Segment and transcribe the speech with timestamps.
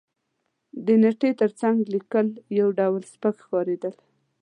[0.85, 2.27] د نېټې تر څنګ لېکل
[2.59, 3.93] یو ډول سپک ښکارېدل.